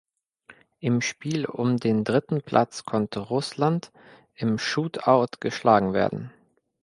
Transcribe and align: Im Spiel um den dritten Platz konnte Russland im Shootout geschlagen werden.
Im 0.79 1.01
Spiel 1.01 1.45
um 1.45 1.77
den 1.77 2.03
dritten 2.03 2.41
Platz 2.41 2.85
konnte 2.85 3.19
Russland 3.19 3.91
im 4.33 4.57
Shootout 4.57 5.27
geschlagen 5.39 5.93
werden. 5.93 6.33